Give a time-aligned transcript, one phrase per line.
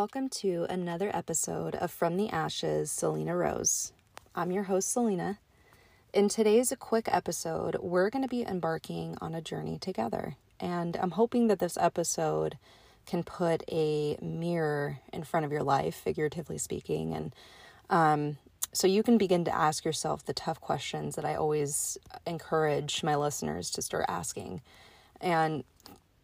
[0.00, 3.92] Welcome to another episode of From the Ashes, Selena Rose.
[4.34, 5.38] I'm your host, Selena.
[6.14, 10.36] In today's quick episode, we're going to be embarking on a journey together.
[10.58, 12.56] And I'm hoping that this episode
[13.04, 17.34] can put a mirror in front of your life, figuratively speaking, and
[17.90, 18.38] um,
[18.72, 23.16] so you can begin to ask yourself the tough questions that I always encourage my
[23.16, 24.62] listeners to start asking.
[25.20, 25.62] And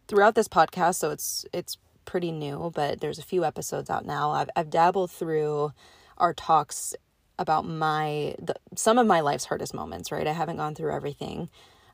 [0.07, 4.31] throughout this podcast, so it's it's pretty new, but there's a few episodes out now.
[4.31, 5.73] I've I've dabbled through
[6.17, 6.95] our talks
[7.37, 10.25] about my the, some of my life's hardest moments, right?
[10.25, 11.49] I haven't gone through everything.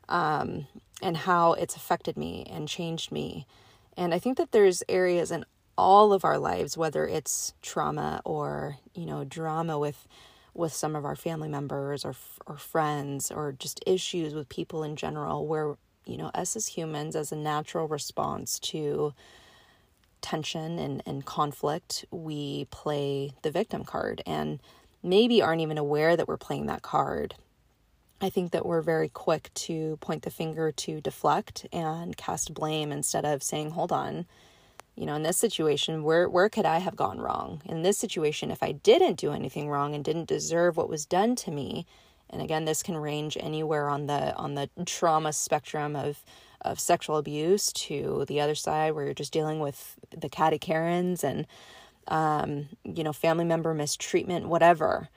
[0.08, 0.66] Um,
[1.02, 3.46] and how it's affected me and changed me.
[3.96, 5.44] And I think that there's areas in
[5.76, 10.06] all of our lives whether it's trauma or, you know, drama with
[10.54, 12.14] with some of our family members or
[12.46, 15.74] or friends or just issues with people in general where
[16.06, 19.12] you know us as humans as a natural response to
[20.24, 24.22] tension and, and conflict we play the victim card.
[24.26, 24.60] And
[25.04, 27.34] maybe aren't even aware that we're playing that card.
[28.20, 32.90] I think that we're very quick to point the finger to deflect and cast blame
[32.90, 34.24] instead of saying hold on.
[34.96, 37.60] You know in this situation where where could i have gone wrong?
[37.66, 41.36] In this situation if i didn't do anything wrong and didn't deserve what was done
[41.36, 41.84] to me
[42.30, 46.24] and again this can range anywhere on the on the trauma spectrum of
[46.64, 51.22] of sexual abuse to the other side where you're just dealing with the catty karens
[51.22, 51.46] and
[52.08, 55.08] um, you know family member mistreatment whatever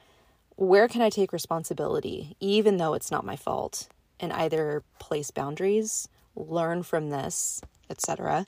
[0.56, 3.88] where can i take responsibility even though it's not my fault
[4.20, 8.45] and either place boundaries learn from this etc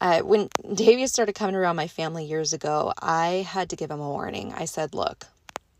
[0.00, 4.00] uh, when Davius started coming around my family years ago, I had to give him
[4.00, 4.52] a warning.
[4.52, 5.26] I said, Look,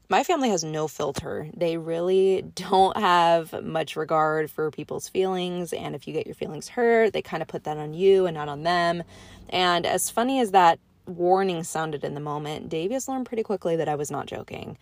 [0.08, 1.48] my family has no filter.
[1.56, 5.72] They really don't have much regard for people's feelings.
[5.72, 8.34] And if you get your feelings hurt, they kind of put that on you and
[8.34, 9.02] not on them.
[9.48, 13.88] And as funny as that warning sounded in the moment, Davius learned pretty quickly that
[13.88, 14.76] I was not joking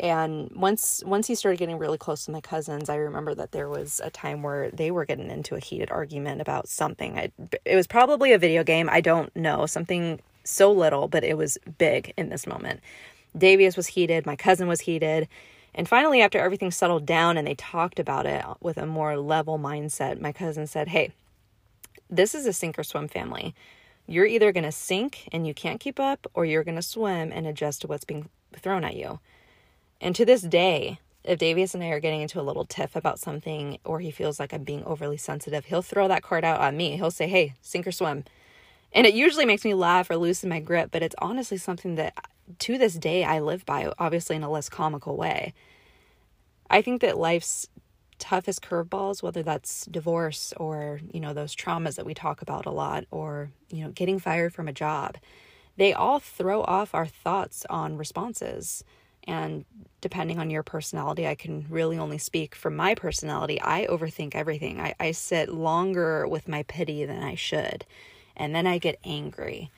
[0.00, 3.68] and once once he started getting really close to my cousins i remember that there
[3.68, 7.30] was a time where they were getting into a heated argument about something I,
[7.64, 11.58] it was probably a video game i don't know something so little but it was
[11.78, 12.80] big in this moment
[13.36, 15.28] davius was heated my cousin was heated
[15.74, 19.58] and finally after everything settled down and they talked about it with a more level
[19.58, 21.12] mindset my cousin said hey
[22.10, 23.54] this is a sink or swim family
[24.06, 27.30] you're either going to sink and you can't keep up or you're going to swim
[27.32, 29.20] and adjust to what's being thrown at you
[30.00, 33.18] and to this day, if Davius and I are getting into a little tiff about
[33.18, 36.76] something or he feels like I'm being overly sensitive, he'll throw that card out on
[36.76, 36.96] me.
[36.96, 38.24] He'll say, Hey, sink or swim.
[38.92, 42.14] And it usually makes me laugh or loosen my grip, but it's honestly something that
[42.58, 45.54] to this day I live by, obviously in a less comical way.
[46.68, 47.68] I think that life's
[48.18, 52.70] toughest curveballs, whether that's divorce or, you know, those traumas that we talk about a
[52.70, 55.16] lot, or, you know, getting fired from a job,
[55.76, 58.84] they all throw off our thoughts on responses.
[59.26, 59.64] And
[60.00, 63.60] depending on your personality, I can really only speak from my personality.
[63.60, 64.80] I overthink everything.
[64.80, 67.84] I, I sit longer with my pity than I should.
[68.36, 69.70] And then I get angry.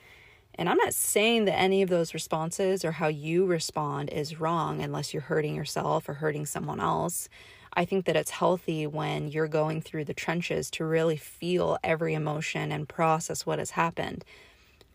[0.55, 4.81] And I'm not saying that any of those responses or how you respond is wrong
[4.81, 7.27] unless you're hurting yourself or hurting someone else.
[7.75, 12.13] I think that it's healthy when you're going through the trenches to really feel every
[12.13, 14.23] emotion and process what has happened.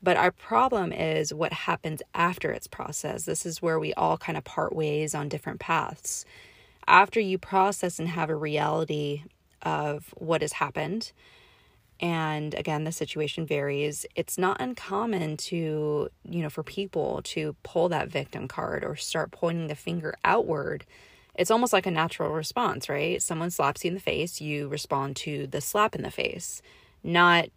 [0.01, 3.27] But our problem is what happens after it's processed.
[3.27, 6.25] This is where we all kind of part ways on different paths.
[6.87, 9.25] After you process and have a reality
[9.63, 11.11] of what has happened,
[12.01, 17.89] and again, the situation varies, it's not uncommon to, you know, for people to pull
[17.89, 20.85] that victim card or start pointing the finger outward.
[21.35, 23.21] It's almost like a natural response, right?
[23.21, 26.63] Someone slaps you in the face, you respond to the slap in the face,
[27.03, 27.49] not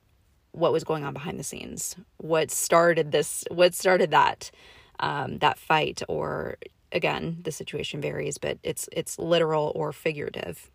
[0.54, 4.52] what was going on behind the scenes, what started this, what started that,
[5.00, 6.58] um, that fight, or
[6.92, 10.70] again, the situation varies, but it's it's literal or figurative.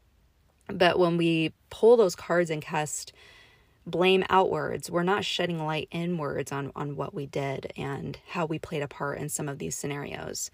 [0.69, 3.12] But when we pull those cards and cast
[3.87, 8.59] blame outwards, we're not shedding light inwards on on what we did and how we
[8.59, 10.50] played a part in some of these scenarios.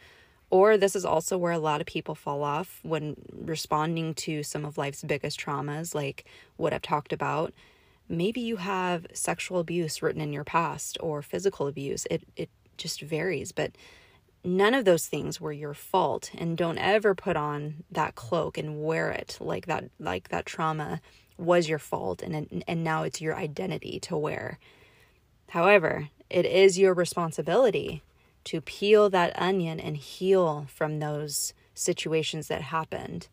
[0.51, 4.67] Or this is also where a lot of people fall off when responding to some
[4.67, 6.27] of life's biggest traumas, like
[6.57, 7.55] what I've talked about
[8.13, 12.07] maybe you have sexual abuse written in your past or physical abuse.
[12.11, 13.73] It it just varies, but
[14.45, 18.83] none of those things were your fault and don't ever put on that cloak and
[18.83, 21.01] wear it like that like that trauma
[21.39, 24.59] was your fault and and now it's your identity to wear.
[25.51, 28.03] However, it is your responsibility
[28.45, 33.29] to peel that onion and heal from those situations that happened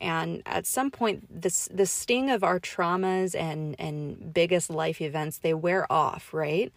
[0.00, 5.38] and at some point this the sting of our traumas and and biggest life events
[5.38, 6.72] they wear off right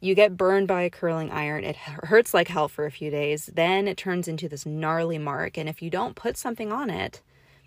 [0.00, 1.62] You get burned by a curling iron.
[1.64, 3.46] It hurts like hell for a few days.
[3.54, 5.56] Then it turns into this gnarly mark.
[5.56, 7.22] And if you don't put something on it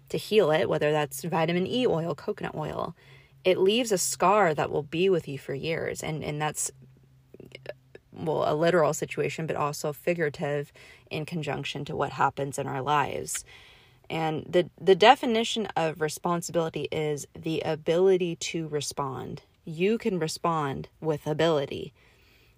[0.09, 2.95] to heal it, whether that's vitamin E oil, coconut oil,
[3.43, 6.03] it leaves a scar that will be with you for years.
[6.03, 6.71] And, and that's,
[8.11, 10.71] well, a literal situation, but also figurative
[11.09, 13.45] in conjunction to what happens in our lives.
[14.09, 19.41] And the, the definition of responsibility is the ability to respond.
[19.63, 21.93] You can respond with ability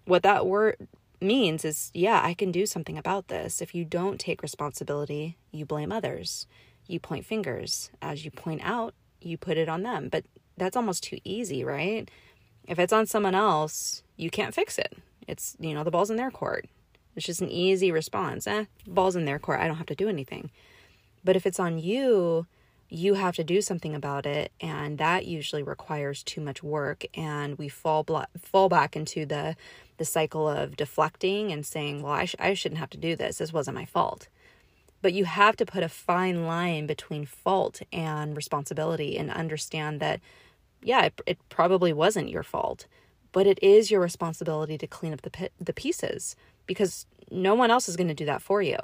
[0.07, 0.87] what that word
[1.19, 3.61] means is yeah, I can do something about this.
[3.61, 6.47] If you don't take responsibility, you blame others.
[6.87, 7.91] You point fingers.
[8.01, 10.09] As you point out, you put it on them.
[10.09, 10.25] But
[10.57, 12.09] that's almost too easy, right?
[12.67, 14.97] If it's on someone else, you can't fix it.
[15.27, 16.65] It's, you know, the ball's in their court.
[17.15, 18.47] It's just an easy response.
[18.47, 19.59] Eh, ball's in their court.
[19.59, 20.51] I don't have to do anything.
[21.23, 22.45] But if it's on you,
[22.89, 27.57] you have to do something about it and that usually requires too much work and
[27.57, 28.05] we fall
[28.41, 29.55] fall back into the
[29.97, 33.39] the cycle of deflecting and saying well I, sh- I shouldn't have to do this
[33.39, 34.27] this wasn't my fault
[35.01, 40.19] but you have to put a fine line between fault and responsibility and understand that
[40.81, 42.87] yeah it, it probably wasn't your fault
[43.31, 46.35] but it is your responsibility to clean up the the pieces
[46.65, 48.77] because no one else is going to do that for you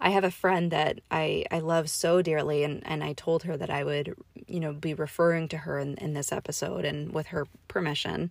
[0.00, 3.56] I have a friend that I, I love so dearly, and, and I told her
[3.56, 4.14] that I would,
[4.46, 8.30] you know, be referring to her in, in this episode and with her permission.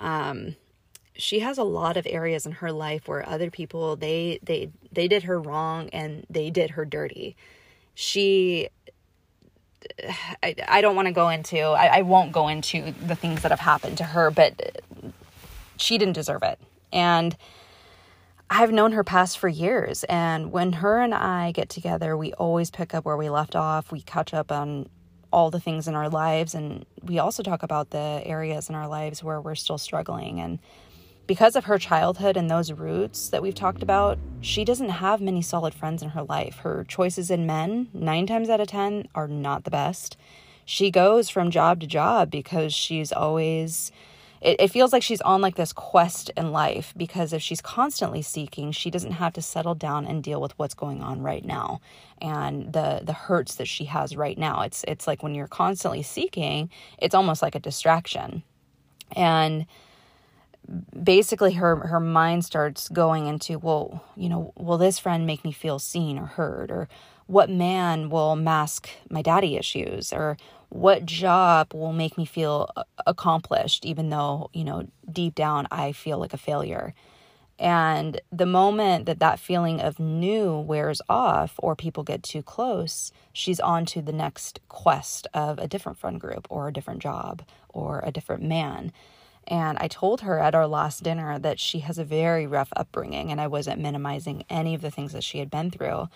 [0.00, 0.56] Um,
[1.14, 5.08] she has a lot of areas in her life where other people they they they
[5.08, 7.36] did her wrong and they did her dirty.
[7.94, 8.68] She
[10.42, 13.50] I, I don't want to go into I, I won't go into the things that
[13.50, 14.82] have happened to her, but
[15.76, 16.58] she didn't deserve it.
[16.92, 17.36] And
[18.48, 22.70] I've known her past for years, and when her and I get together, we always
[22.70, 23.90] pick up where we left off.
[23.90, 24.90] We catch up on
[25.32, 28.86] all the things in our lives, and we also talk about the areas in our
[28.86, 30.38] lives where we're still struggling.
[30.38, 30.58] And
[31.26, 35.42] because of her childhood and those roots that we've talked about, she doesn't have many
[35.42, 36.58] solid friends in her life.
[36.58, 40.16] Her choices in men, nine times out of 10, are not the best.
[40.64, 43.92] She goes from job to job because she's always
[44.42, 48.22] it, it feels like she's on like this quest in life because if she's constantly
[48.22, 51.80] seeking, she doesn't have to settle down and deal with what's going on right now
[52.20, 54.62] and the the hurts that she has right now.
[54.62, 58.42] It's it's like when you're constantly seeking, it's almost like a distraction.
[59.14, 59.66] And
[61.02, 65.52] basically her her mind starts going into well you know will this friend make me
[65.52, 66.70] feel seen or heard?
[66.70, 66.88] Or
[67.26, 70.12] what man will mask my daddy issues?
[70.12, 70.36] Or
[70.68, 75.92] what job will make me feel uh, accomplished even though you know deep down i
[75.92, 76.94] feel like a failure?
[77.58, 83.12] And the moment that that feeling of new wears off or people get too close
[83.32, 87.42] she's on to the next quest of a different friend group or a different job
[87.68, 88.92] or a different man
[89.46, 93.30] and I told her at our last dinner that she has a very rough upbringing,
[93.30, 96.08] and I wasn't minimizing any of the things that she had been through.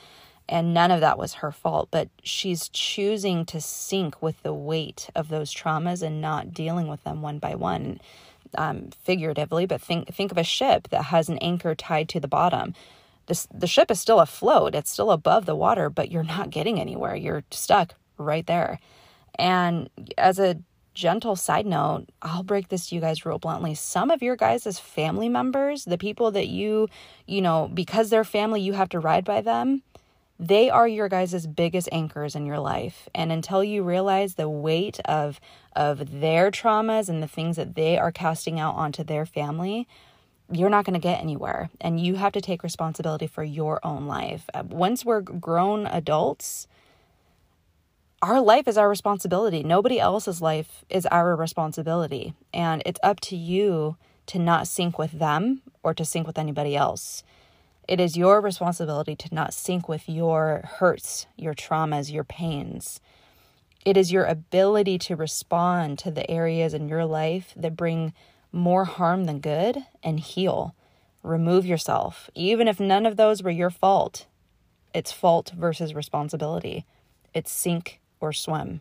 [0.49, 5.11] And none of that was her fault but she's choosing to sink with the weight
[5.14, 8.00] of those traumas and not dealing with them one by one
[8.56, 9.67] um, figuratively.
[9.67, 12.75] But think think of a ship that has an anchor tied to the bottom.
[13.26, 14.76] This, the ship is still afloat.
[14.76, 17.17] It's still above the water but you're not getting anywhere.
[17.17, 18.78] You're stuck right there.
[19.37, 20.59] And as a
[20.97, 23.75] gentle side note, I'll break this to you guys real bluntly.
[23.75, 26.88] Some of your guys' as family members, the people that you,
[27.26, 29.83] you know, because they're family, you have to ride by them,
[30.41, 33.09] they are your guys' biggest anchors in your life.
[33.15, 35.38] And until you realize the weight of
[35.75, 39.87] of their traumas and the things that they are casting out onto their family,
[40.50, 41.69] you're not going to get anywhere.
[41.81, 44.49] And you have to take responsibility for your own life.
[44.55, 46.67] Uh, once we're grown adults,
[48.23, 49.62] our life is our responsibility.
[49.62, 52.35] Nobody else's life is our responsibility.
[52.52, 53.96] And it's up to you
[54.26, 57.23] to not sink with them or to sink with anybody else.
[57.87, 63.00] It is your responsibility to not sink with your hurts, your traumas, your pains.
[63.85, 68.12] It is your ability to respond to the areas in your life that bring
[68.50, 70.75] more harm than good and heal.
[71.23, 74.26] Remove yourself, even if none of those were your fault.
[74.92, 76.85] It's fault versus responsibility.
[77.35, 78.80] It's sink or swim.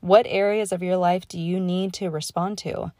[0.00, 2.92] What areas of your life do you need to respond to?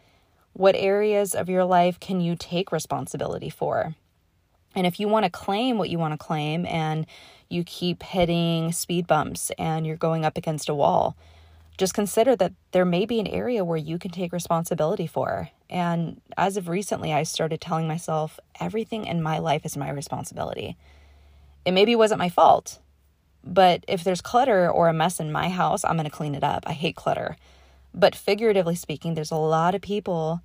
[0.53, 3.95] What areas of your life can you take responsibility for?
[4.75, 7.07] And if you want to claim what you want to claim and
[7.49, 11.17] you keep hitting speed bumps and you're going up against a wall,
[11.79, 15.49] just consider that there may be an area where you can take responsibility for.
[15.71, 20.77] And as of recently, I started telling myself everything in my life is my responsibility.
[21.65, 22.81] It maybe wasn't my fault,
[23.45, 26.45] but if there's clutter or a mess in my house, I'm going to clean it
[26.45, 26.65] up.
[26.67, 27.37] I hate clutter.
[27.95, 30.43] But figuratively speaking, there's a lot of people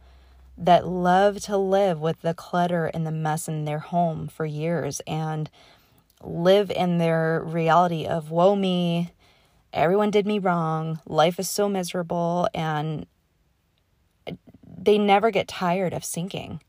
[0.57, 5.01] that love to live with the clutter and the mess in their home for years
[5.07, 5.49] and
[6.21, 9.11] live in their reality of woe me,
[9.73, 13.05] everyone did me wrong, life is so miserable, and
[14.65, 16.61] they never get tired of sinking.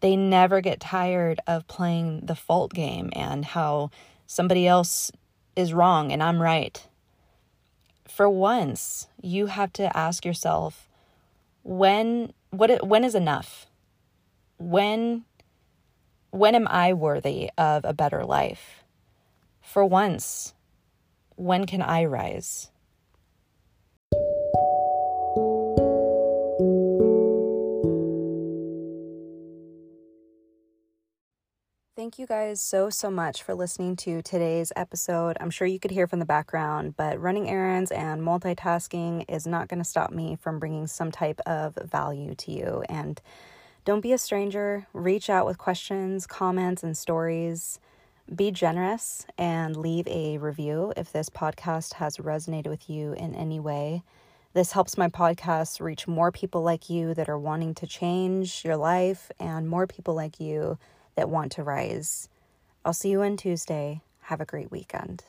[0.00, 3.90] They never get tired of playing the fault game and how
[4.26, 5.10] somebody else
[5.56, 6.86] is wrong and I'm right.
[8.06, 10.88] For once, you have to ask yourself
[11.62, 13.66] when what when is enough?
[14.58, 15.24] When
[16.30, 18.84] when am I worthy of a better life?
[19.62, 20.54] For once,
[21.34, 22.70] when can I rise?
[32.18, 35.36] You guys so, so much for listening to today's episode.
[35.38, 39.68] I'm sure you could hear from the background, but running errands and multitasking is not
[39.68, 42.82] going to stop me from bringing some type of value to you.
[42.88, 43.20] And
[43.84, 44.86] don't be a stranger.
[44.94, 47.80] Reach out with questions, comments, and stories.
[48.34, 53.60] Be generous and leave a review if this podcast has resonated with you in any
[53.60, 54.02] way.
[54.54, 58.78] This helps my podcast reach more people like you that are wanting to change your
[58.78, 60.78] life and more people like you
[61.16, 62.28] that want to rise.
[62.84, 64.02] I'll see you on Tuesday.
[64.22, 65.24] Have a great weekend.